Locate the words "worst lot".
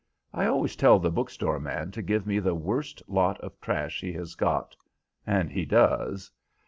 2.55-3.39